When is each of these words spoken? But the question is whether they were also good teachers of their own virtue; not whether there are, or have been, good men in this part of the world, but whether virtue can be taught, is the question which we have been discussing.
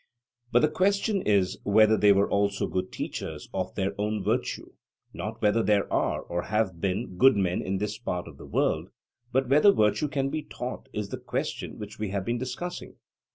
But 0.51 0.63
the 0.63 0.67
question 0.67 1.21
is 1.21 1.59
whether 1.61 1.95
they 1.95 2.11
were 2.11 2.27
also 2.27 2.65
good 2.65 2.91
teachers 2.91 3.47
of 3.53 3.75
their 3.75 3.93
own 3.99 4.23
virtue; 4.23 4.71
not 5.13 5.39
whether 5.43 5.61
there 5.61 5.93
are, 5.93 6.23
or 6.23 6.45
have 6.45 6.81
been, 6.81 7.17
good 7.17 7.37
men 7.37 7.61
in 7.61 7.77
this 7.77 7.99
part 7.99 8.27
of 8.27 8.37
the 8.37 8.47
world, 8.47 8.89
but 9.31 9.47
whether 9.47 9.71
virtue 9.71 10.07
can 10.07 10.31
be 10.31 10.41
taught, 10.41 10.89
is 10.91 11.09
the 11.09 11.19
question 11.19 11.77
which 11.77 11.99
we 11.99 12.09
have 12.09 12.25
been 12.25 12.39
discussing. 12.39 12.95